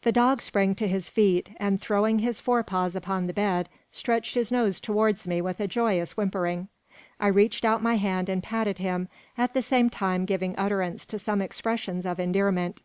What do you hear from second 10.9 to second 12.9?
to some expressions of endearment.